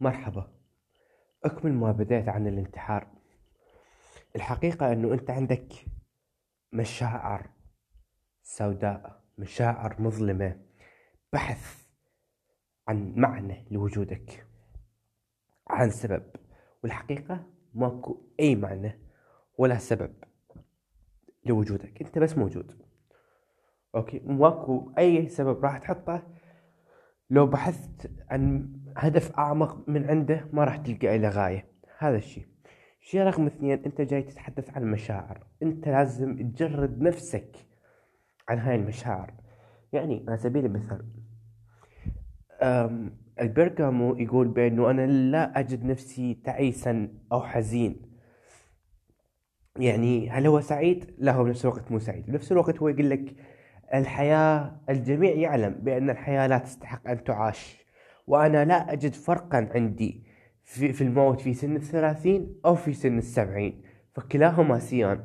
[0.00, 0.52] مرحبا.
[1.44, 3.08] أكمل ما بديت عن الانتحار.
[4.36, 5.72] الحقيقة أنه أنت عندك
[6.72, 7.50] مشاعر
[8.42, 10.60] سوداء مشاعر مظلمة.
[11.32, 11.86] بحث
[12.88, 14.46] عن معنى لوجودك.
[15.68, 16.22] عن سبب.
[16.82, 18.98] والحقيقة ماكو أي معنى
[19.58, 20.14] ولا سبب
[21.46, 22.02] لوجودك.
[22.02, 22.82] أنت بس موجود.
[23.94, 26.37] أوكي؟ ماكو أي سبب راح تحطه
[27.30, 31.68] لو بحثت عن هدف أعمق من عنده ما راح تلقى له غاية.
[31.98, 32.46] هذا الشيء.
[33.00, 35.46] شيء رقم اثنين أنت جاي تتحدث عن المشاعر.
[35.62, 37.56] أنت لازم تجرد نفسك
[38.48, 39.34] عن هاي المشاعر.
[39.92, 41.04] يعني على سبيل المثال
[43.40, 48.02] البرغامو يقول بأنه أنا لا أجد نفسي تعيسا أو حزين.
[49.76, 52.26] يعني هل هو سعيد؟ لا هو بنفس الوقت مو سعيد.
[52.26, 53.34] بنفس الوقت هو يقول لك
[53.94, 57.84] الحياة الجميع يعلم بأن الحياة لا تستحق أن تعاش.
[58.26, 60.22] وأنا لا أجد فرقا عندي
[60.64, 63.82] في, في الموت في سن الثلاثين أو في سن السبعين
[64.14, 65.24] فكلاهما سيان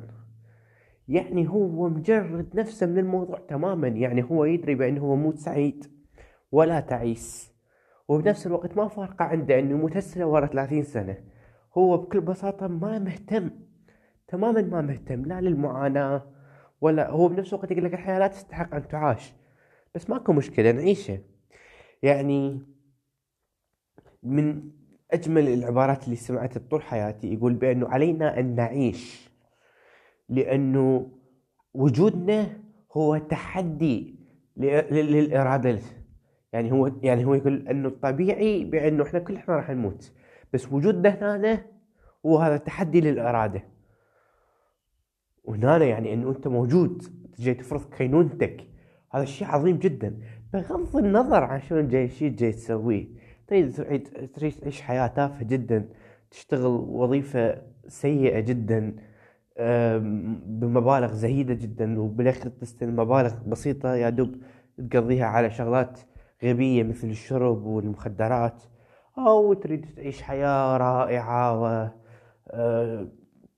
[1.08, 3.88] يعني هو مجرد نفسه من الموضوع تماما.
[3.88, 5.86] يعني هو يدري بأنه هو مو سعيد
[6.52, 7.54] ولا تعيس.
[8.08, 11.16] وبنفس الوقت ما فارقة عنده أنه يموت هسه ورا ثلاثين سنة.
[11.78, 13.50] هو بكل بساطة ما مهتم
[14.28, 16.22] تماما ما مهتم لا للمعاناة
[16.80, 19.34] ولا هو بنفس الوقت يقول لك الحياة لا تستحق أن تعاش.
[19.94, 21.18] بس ماكو مشكلة نعيشها
[22.02, 22.62] يعني
[24.22, 24.70] من
[25.12, 29.30] أجمل العبارات اللي سمعتها طول حياتي يقول بأنه علينا أن نعيش.
[30.28, 31.10] لأنه
[31.74, 32.60] وجودنا
[32.92, 34.14] هو تحدي
[34.56, 35.78] للإرادة
[36.52, 40.12] يعني هو يعني هو يقول أنه الطبيعي بأنه إحنا كل إحنا راح نموت.
[40.52, 41.66] بس وجودنا هنا
[42.26, 43.73] هو هذا تحدي للإرادة.
[45.44, 47.02] وهنا يعني إنه أنت موجود
[47.38, 48.66] جاي تفرض كينونتك.
[49.12, 50.18] هذا شيء عظيم جدا.
[50.52, 53.06] بغض النظر عن شنو جاي شيء جاي تسويه.
[53.46, 53.72] تريد
[54.34, 55.88] تريد تعيش حياة تافهة جدا
[56.30, 58.96] تشتغل وظيفة سيئة جدا
[60.46, 64.34] بمبالغ زهيدة جدا وبالاخير تستلم مبالغ بسيطة يا دوب
[64.90, 66.00] تقضيها على شغلات
[66.44, 68.62] غبية مثل الشرب والمخدرات.
[69.18, 71.88] أو تريد تعيش حياة رائعة و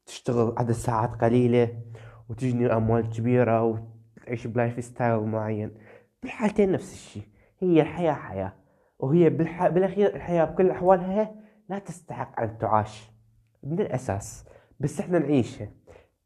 [0.07, 1.83] تشتغل عدد ساعات قليلة
[2.29, 5.75] وتجني أموال كبيرة وتعيش ب life style معين.
[6.23, 7.29] بالحالتين نفس الشيء
[7.59, 8.53] هي الحياة حياة.
[8.99, 9.67] وهي بالح...
[9.67, 11.35] بالأخير الحياة بكل أحوالها
[11.69, 13.11] لا تستحق أن تعاش
[13.63, 14.45] من الأساس.
[14.81, 15.69] بس إحنا نعيشها.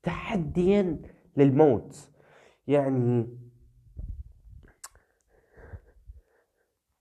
[0.03, 1.03] تحديا
[1.37, 2.11] للموت.
[2.67, 3.39] يعني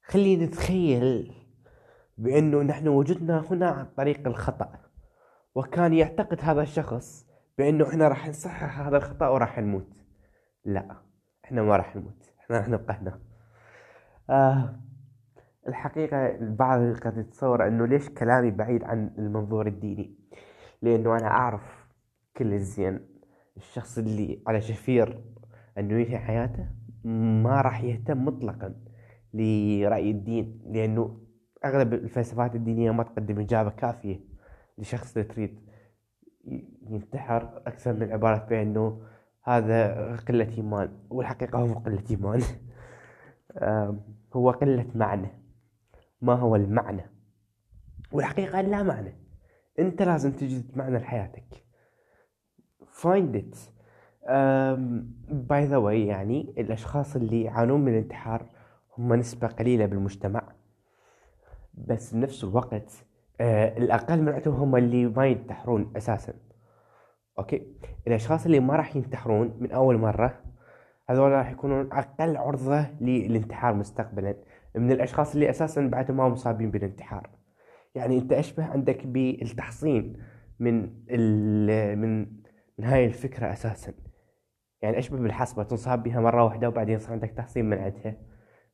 [0.03, 1.33] خلينا نتخيل
[2.17, 4.88] بأنه نحن وجدنا هنا عن طريق الخطأ.
[5.55, 7.27] وكان يعتقد هذا الشخص
[7.57, 9.87] بأنه إحنا راح نصحح هذا الخطأ وراح نموت.
[10.65, 10.95] لا
[11.45, 12.33] إحنا ما راح نموت.
[12.39, 13.19] إحنا راح نبقى هنا.
[14.29, 14.79] آه
[15.67, 20.15] الحقيقة البعض قد يتصور أنه ليش كلامي بعيد عن المنظور الديني؟
[20.81, 21.87] لأنه أنا أعرف
[22.37, 22.99] كل الزين.
[23.57, 25.23] الشخص اللي على شفير
[25.77, 26.67] أنه ينهي حياته
[27.43, 28.75] ما راح يهتم مطلقا
[29.33, 31.21] لرأي الدين لأنه
[31.65, 34.28] أغلب الفلسفات الدينية ما تقدم إجابة كافية.
[34.79, 35.59] لشخص تريد
[36.89, 39.01] ينتحر أكثر من عبارة بأنه
[39.43, 42.41] هذا قلة إيمان والحقيقة هو قلة إيمان.
[44.33, 45.27] هو قلة معنى.
[46.21, 47.05] ما هو المعنى؟
[48.11, 49.15] والحقيقة لا معنى.
[49.79, 51.65] أنت لازم تجد معنى لحياتك.
[53.01, 53.57] Find it.
[55.31, 58.49] by the way يعني الأشخاص اللي يعانون من الانتحار
[58.97, 60.55] هم نسبة قليلة بالمجتمع.
[61.73, 63.05] بس بنفس الوقت
[63.39, 66.33] آه الأقل من هم اللي ما ينتحرون أساسا.
[67.39, 67.67] أوكي؟
[68.07, 70.43] الأشخاص اللي ما راح ينتحرون من أول مرة
[71.09, 74.35] هذول راح يكونون أقل عرضة للانتحار مستقبلا
[74.75, 77.29] من الأشخاص اللي أساسا بعد ما مصابين بالانتحار.
[77.95, 80.17] يعني أنت أشبه عندك بالتحصين
[80.59, 80.89] من
[81.97, 82.25] من
[82.77, 83.93] من هاي الفكرة أساسا.
[84.81, 88.15] يعني أشبه بالحصبه تنصاب بها مرة واحدة وبعدين يصير عندك تحصين من عندها.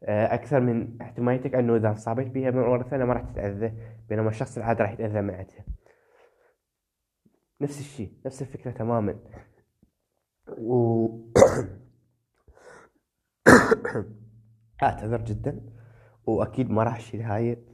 [0.04, 3.74] أكثر من احتماليتك أنه إذا انصابت بها مره ثانية ما راح تتأذى
[4.10, 5.66] بينما الشخص العادي راح يتأذى معتها
[7.62, 9.20] نفس الشيء نفس الفكرة تماما.
[10.58, 11.08] و
[14.84, 15.62] أعتذر جدا
[16.26, 17.66] وأكيد ما راح أشيل هاي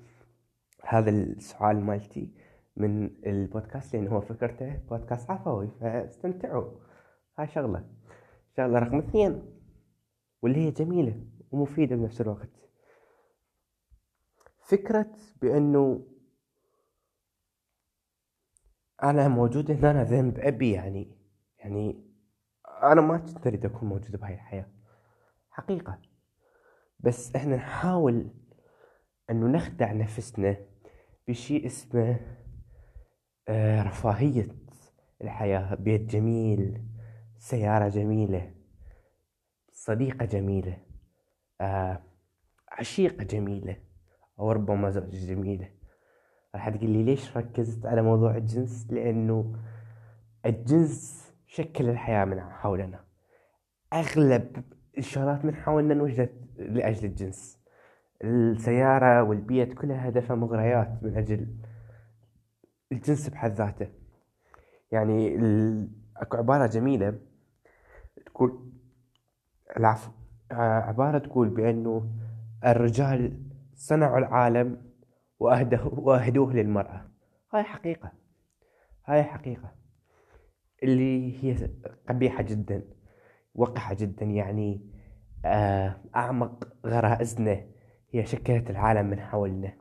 [0.88, 2.34] هذا السؤال مالتي
[2.76, 6.80] من البودكاست لأن هو فكرته بودكاست عفوي فاستمتعوا.
[7.40, 7.90] هاي شغلة.
[8.58, 9.42] شغلة رقم اثنين
[10.42, 11.26] واللي هي جميلة.
[11.52, 12.50] ومفيدة بنفس الوقت.
[14.62, 15.12] فكرة
[15.42, 16.08] بأنه
[19.04, 21.18] أنا موجود هنا أنا ذنب أبي يعني
[21.60, 22.12] يعني
[22.84, 24.72] أنا ما كنت أريد أكون موجود بهاي الحياة.
[25.50, 26.02] حقيقة.
[27.00, 28.32] بس إحنا نحاول
[29.30, 30.58] أنه نخدع نفسنا
[31.26, 32.20] في شيء اسمه
[33.48, 34.48] آه، رفاهية
[35.22, 35.76] الحياة.
[35.76, 36.86] بيت جميل
[37.38, 38.54] سيارة جميلة
[39.72, 40.78] صديقة جميلة.
[42.72, 43.78] عشيقة جميلة
[44.40, 45.70] أو ربما زوجة جميلة.
[46.56, 49.56] راح تقول لي ليش ركزت على موضوع الجنس؟ لأنه
[50.46, 53.00] الجنس شكل الحياة من حولنا.
[53.94, 54.64] أغلب
[54.98, 57.60] الشغلات من حولنا انوجدت لأجل الجنس.
[58.24, 61.56] السيارة والبيت كلها هدفها مغريات من أجل
[62.92, 63.88] الجنس بحد ذاته.
[64.92, 65.38] يعني
[66.18, 67.20] أكو عبارة جميلة
[68.26, 68.72] تقول
[69.78, 70.12] العفو.
[70.54, 72.10] عبارة تقول بأنه
[72.66, 73.40] الرجال
[73.76, 74.78] صنعوا العالم
[75.40, 77.02] وأهدوه للمرأة.
[77.54, 78.12] هاي حقيقة.
[79.06, 79.72] هاي حقيقة.
[80.84, 81.70] اللي هي
[82.10, 82.84] قبيحة جدا
[83.56, 84.92] وقحة جدا يعني
[85.46, 87.66] آه، أعمق غرائزنا.
[88.12, 89.74] هي شكلت العالم من حولنا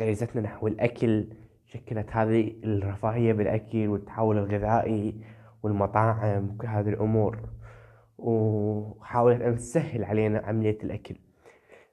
[0.00, 1.32] غريزتنا نحو الأكل
[1.64, 5.24] شكلت هذه الرفاهية بالأكل والتحول الغذائي
[5.62, 7.48] والمطاعم وكل هذه الأمور.
[8.20, 11.16] وحاولت أن تسهل علينا عملية الأكل.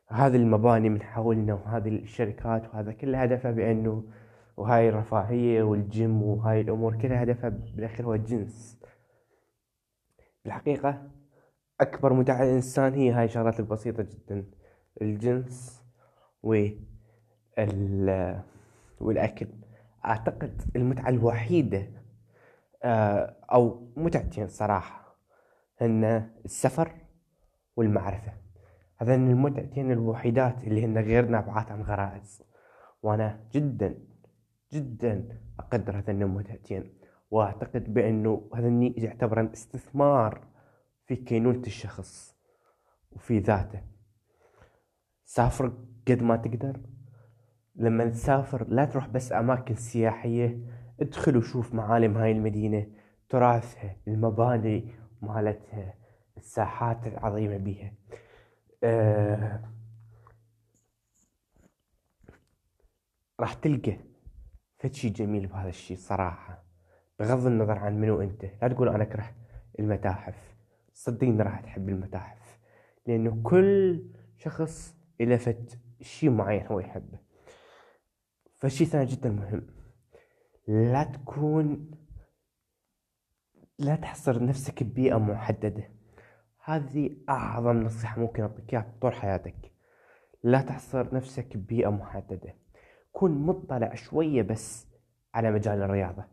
[0.08, 4.04] هذه المباني من حولنا وهذه الشركات وهذا كله هدفها بأنه
[4.58, 8.80] وهاي الرفاهية والجيم وهاي الأمور كلها هدفها بالأخير هو الجنس.
[10.46, 11.10] بالحقيقة
[11.82, 14.46] أكبر متعة الإنسان هي هاي الشغلات البسيطة جدا.
[15.02, 15.84] الجنس
[16.44, 16.78] وال
[19.00, 19.48] والأكل.
[20.06, 21.88] أعتقد المتعة الوحيدة
[22.84, 25.06] آه، أو متعتين صراحة.
[25.82, 26.92] هن السفر
[27.76, 28.34] والمعرفة.
[28.98, 32.44] هذين المتعتين الوحيدات اللي هن غير نابعات عن غرائز.
[33.04, 34.00] وأنا جدا
[34.74, 36.94] جدا أقدر هذين المتعتين.
[37.32, 40.48] وأعتقد بأنه هذني يعتبر استثمار
[41.06, 42.36] في كينونة الشخص
[43.12, 43.82] وفي ذاته.
[45.26, 45.74] سافر
[46.08, 46.82] قد ما تقدر.
[47.76, 50.60] لما تسافر لا تروح بس أماكن سياحية
[51.02, 52.88] ادخل وشوف معالم هاي المدينة
[53.30, 55.94] تراثها المباني مالتها
[56.38, 57.94] الساحات العظيمة بيها.
[58.84, 59.72] آه
[63.40, 63.98] راح تلقى
[64.78, 66.64] فد شي جميل بهذا الشي صراحة
[67.19, 68.46] بغض النظر عن منو أنت.
[68.62, 69.36] لا تقول أنا اكره
[69.80, 70.56] المتاحف.
[70.94, 72.60] صدقني راح تحب المتاحف
[73.06, 74.04] لأنه كل
[74.38, 75.72] شخص إلى فد
[76.02, 77.19] شي معين هو يحبه.
[78.60, 79.68] فشي ثاني جدا مهم.
[80.68, 81.92] لا تكون
[83.80, 85.84] لا تحصر نفسك ببيئة محددة.
[86.64, 89.72] هذه أعظم نصيحة ممكن أعطيك إياها طول حياتك.
[90.44, 92.56] لا تحصر نفسك ببيئة محددة.
[93.12, 94.88] كن مطلع شوية بس
[95.34, 96.26] على مجال الرياضة.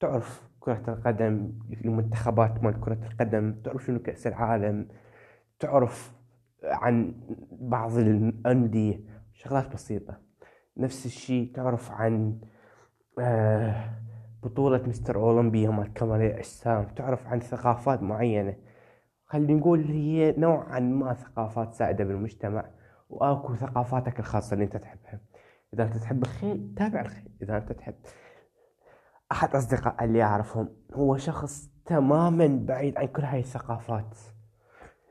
[0.00, 1.52] تعرف كرة القدم
[1.84, 4.88] المنتخبات مال كرة القدم تعرف شنو كأس العالم
[5.58, 6.12] تعرف
[6.64, 7.14] عن
[7.52, 9.00] بعض الأندية.
[9.32, 10.20] شغلات بسيطة.
[10.76, 12.40] نفس الشيء تعرف عن
[13.18, 14.05] آه،
[14.46, 18.56] بطولة مستر أولمبيا مال كمال الأجسام تعرف عن ثقافات معينة؟
[19.24, 22.64] خلينا نقول هي نوعا ما ثقافات سائدة بالمجتمع
[23.10, 25.20] وأكو ثقافاتك الخاصة اللي أنت تحبها.
[25.74, 27.28] إذا أنت تحب الخيل تابع الخيل.
[27.42, 27.94] إذا أنت تحب
[29.32, 34.18] أحد أصدقاء اللي أعرفهم هو شخص تماما بعيد عن كل هاي الثقافات.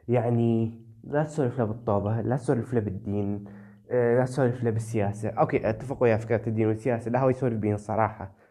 [0.07, 3.45] يعني لا تسولف له بالطوبة لا تسولف له بالدين
[3.91, 5.29] آه، لا تسولف له بالسياسة.
[5.29, 8.44] أوكي أتفق وياه فكرة الدين والسياسة لا هو يسولف بين الصراحة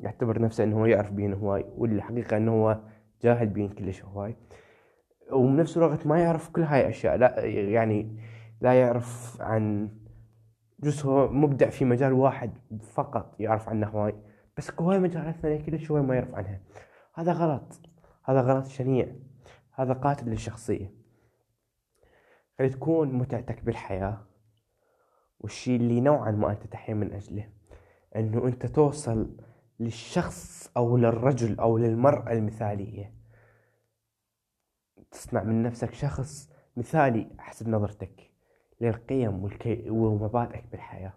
[0.00, 2.80] يعتبر نفسه إنه هو يعرف بين هواي والحقيقة إنه هو
[3.22, 4.36] جاهل بين كلش هواي.
[5.32, 8.20] وبنفس الوقت ما يعرف كل هاي الاشياء لا يعني
[8.60, 9.88] لا يعرف عن
[10.80, 14.14] جزء هو مبدع في مجال واحد فقط يعرف عنه هواي
[14.56, 16.60] بس هواي مجالات ثانية كلش هواي ما يعرف عنها.
[17.14, 17.80] هذا غلط.
[18.24, 19.06] هذا غلط شنيع.
[19.72, 20.94] هذا قاتل للشخصية.
[22.58, 24.26] خلي تكون متعتك بالحياة
[25.40, 27.48] والشي اللي نوعا ما أنت تحيا من أجله.
[28.16, 29.36] إنه أنت توصل
[29.80, 33.14] للشخص أو للرجل أو للمرأة المثالية.
[35.10, 38.30] تصنع من نفسك شخص مثالي حسب نظرتك
[38.80, 41.12] للقيم والكي ومبادئك بالحياة.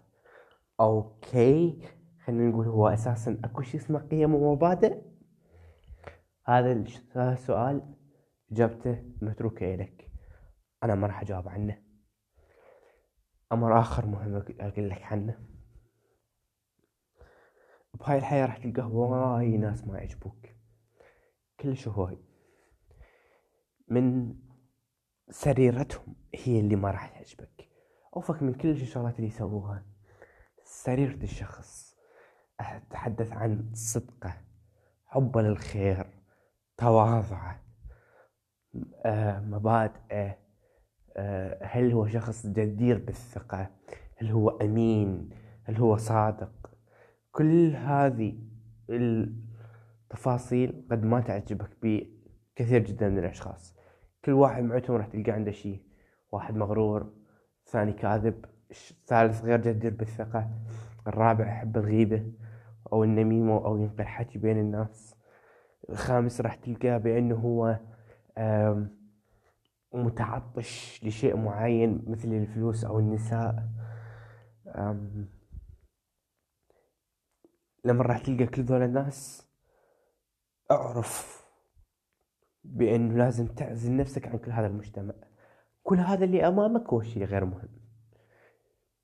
[0.80, 1.82] أوكي
[2.24, 5.02] خلينا نقول هو أساسا أكو شيء اسمه قيم ومبادئ.
[6.46, 6.84] هذا
[7.16, 7.94] السؤال
[8.52, 10.10] إجابته متروكة لك
[10.82, 11.82] أنا ما راح أجاوب عنه.
[13.52, 15.49] أمر آخر مهم أقول لك عنه.
[17.94, 20.46] بهاي الحياة راح تلقى هواي ناس ما يعجبوك.
[21.60, 22.18] كلش هواي.
[23.88, 24.34] من
[25.30, 27.68] سريرتهم هي اللي ما راح تعجبك.
[28.16, 29.86] أوفك من كل الشغلات اللي يسووها.
[30.64, 31.96] سريرة الشخص.
[32.60, 34.36] أتحدث عن صدقة
[35.06, 36.06] حبه للخير
[36.76, 37.62] تواضعه
[39.04, 40.38] آه، مبادئه
[41.16, 43.70] آه، هل هو شخص جدير بالثقة؟
[44.16, 45.30] هل هو أمين؟
[45.64, 46.69] هل هو صادق؟
[47.32, 48.38] كل هذه
[48.90, 53.76] التفاصيل قد ما تعجبك بكثير جدا من الأشخاص.
[54.24, 55.82] كل واحد معتهم راح تلقى عنده شيء.
[56.32, 57.12] واحد مغرور
[57.66, 60.50] ثاني كاذب الثالث غير جدير بالثقة
[61.06, 62.32] الرابع يحب الغيبة
[62.92, 65.14] أو النميمة أو ينقل حكي بين الناس.
[65.90, 67.78] الخامس راح تلقاه بأنه هو
[69.94, 73.68] متعطش لشيء معين مثل الفلوس أو النساء.
[77.84, 79.48] لما راح تلقى كل ذول الناس
[80.70, 81.44] اعرف
[82.64, 85.14] بأنه لازم تعزل نفسك عن كل هذا المجتمع.
[85.82, 87.68] كل هذا اللي أمامك هو شيء غير مهم.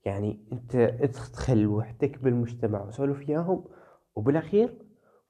[0.04, 3.64] يعني أنت ادخل وحدك بالمجتمع وسولف وياهم
[4.14, 4.78] وبالأخير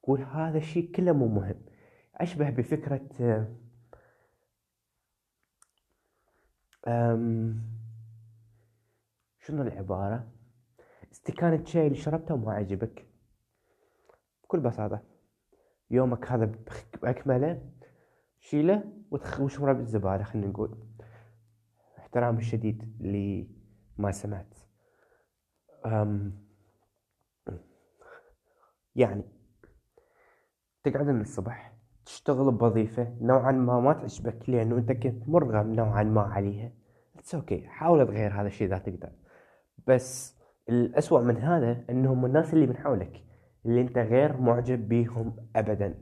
[0.03, 1.65] قول هذا الشيء كله مو مهم.
[2.15, 3.09] أشبه بفكرة
[6.87, 7.61] أم
[9.39, 10.27] شنو العبارة؟
[11.11, 13.07] استكانة شاي اللي شربته وما عجبك.
[14.47, 15.01] بكل بساطة.
[15.91, 16.51] يومك هذا
[17.01, 17.61] بأكمله
[18.39, 18.83] شيله
[19.39, 20.77] وشمره بالزبالة خلينا نقول.
[21.97, 24.53] احترام الشديد لما سمعت.
[25.85, 26.47] أم
[28.95, 29.23] يعني
[30.83, 31.73] تقعد من الصبح
[32.05, 36.71] تشتغل بوظيفة نوعا ما ما تعجبك لأنه أنت كنت مرغم نوعا ما عليها.
[37.15, 37.67] it's okay.
[37.67, 39.11] حاول تغير هذا الشيء إذا تقدر.
[39.87, 40.37] بس
[40.69, 43.26] الأسوأ من هذا أنهم الناس اللي من حولك
[43.67, 45.95] اللي أنت غير معجب بيهم أبدا.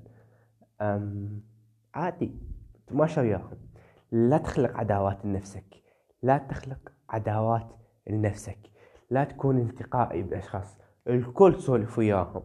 [0.81, 1.41] أم
[1.93, 2.31] عادي
[2.87, 3.57] تماشى وياهم
[4.11, 5.83] لا تخلق عداوات لنفسك.
[6.23, 7.67] لا تخلق عداوات
[8.07, 8.57] لنفسك.
[9.09, 12.43] لا تكون انتقائي بأشخاص الكل سولف وياهم.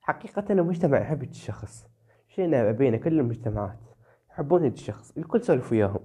[0.00, 1.86] حقيقة المجتمع يحب الشخص.
[2.28, 3.78] شينا بين كل المجتمعات
[4.30, 5.18] يحبون الشخص.
[5.18, 6.00] الكل سولف وياهم.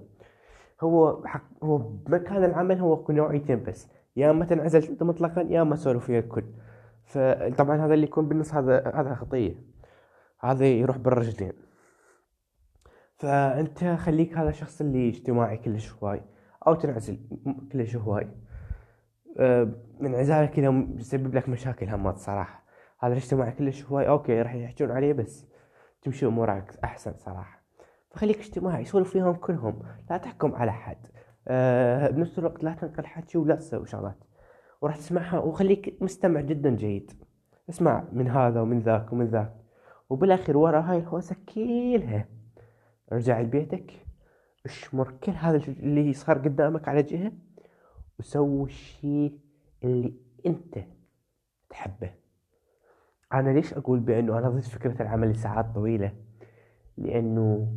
[0.82, 3.88] هو حق هو بمكان العمل هو نوعيتين بس.
[4.16, 6.44] يا اما تنعزل أنت مطلقا يا اما سولف ويا الكل.
[7.06, 9.54] فطبعا هذا اللي يكون بالنص هذا هذا خطية.
[10.40, 11.52] هذا يروح بالرجلين
[13.16, 16.22] فأنت خليك هذا الشخص اللي اجتماعي كلش هواي
[16.66, 17.18] أو تنعزل
[17.72, 18.28] كلش هواي.
[19.38, 22.64] أه، انعزالك كذا يسبب لك مشاكل همات صراحة.
[23.00, 25.46] هذا الاجتماعي كلش هواي okay راح يحجون عليه بس
[26.02, 27.62] تمشي أمورك أحسن صراحة.
[28.10, 31.06] فخليك اجتماعي سولف فيهم كلهم لا تحكم على حد
[31.48, 34.24] أه بنفس الوقت لا تنقل حكي ولا تسوي شغلات.
[34.80, 37.12] وراح تسمعها وخليك مستمع جدا جيد.
[37.70, 39.56] اسمع من هذا ومن ذاك ومن ذاك.
[40.10, 42.28] وبالاخير ورا هاي الهوسة كلها.
[43.12, 43.92] ارجع لبيتك.
[44.64, 47.32] اشمر كل هذا اللي صار قدامك على جهة.
[48.18, 49.38] وسوي الشيء
[49.84, 50.14] اللي
[50.46, 50.78] أنت
[51.70, 52.10] تحبه.
[53.32, 56.12] أنا ليش أقول بأنه أنا ضد فكرة العمل لساعات طويلة؟
[56.98, 57.72] لأنه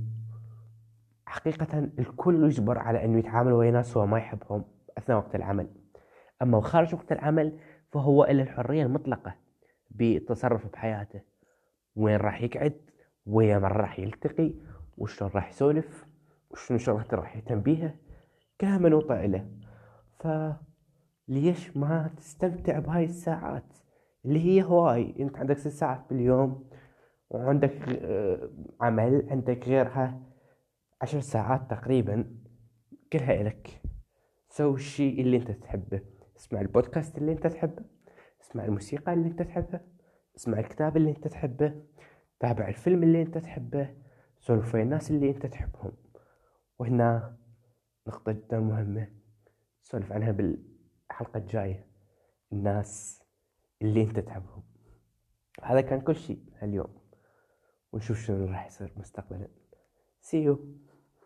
[1.25, 4.63] حقيقة الكل يجبر على إنه يتعامل ويا ناس هو ما يحبهم
[4.97, 5.67] أثناء وقت العمل.
[6.41, 7.59] أما خارج وقت العمل
[7.91, 9.35] فهو له الحرية المطلقة
[9.89, 11.21] بالتصرف بحياته.
[11.95, 12.81] وين راح يقعد؟
[13.25, 14.53] ويا من راح يلتقي؟
[14.97, 16.05] وشلون راح يسولف؟
[16.49, 17.95] وشنو شغلات راح يهتم بيها؟
[18.61, 19.49] كلها منوطة له
[20.19, 23.77] فليش ما تستمتع بهاي الساعات؟
[24.25, 25.15] اللي هي هواي.
[25.19, 26.69] أنت عندك ست ساعات باليوم
[27.29, 28.49] وعندك آه،
[28.81, 30.21] عمل عندك غيرها.
[31.01, 32.35] عشر ساعات تقريبا
[33.13, 33.81] كلها إلك.
[34.49, 36.01] سوي الشيء اللي أنت تحبه.
[36.39, 37.85] اسمع البودكاست اللي انت تحبه
[38.41, 39.81] اسمع الموسيقى اللي انت تحبها
[40.35, 41.83] اسمع الكتاب اللي انت تحبه
[42.39, 43.95] تابع الفيلم اللي انت تحبه
[44.39, 45.91] سولف ويا الناس اللي انت تحبهم.
[46.79, 47.37] وهنا
[48.07, 49.11] نقطة جدا مهمة
[49.83, 51.87] سولف عنها بالحلقة الجاية.
[52.53, 53.23] الناس
[53.81, 54.63] اللي انت تحبهم.
[55.63, 56.99] هذا كان كل شيء اليوم.
[57.91, 59.47] ونشوف شنو راح يصير مستقبلا.
[60.21, 60.57] See you.